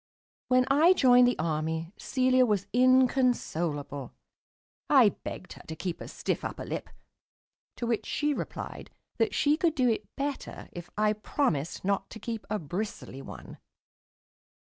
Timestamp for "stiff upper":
6.07-6.65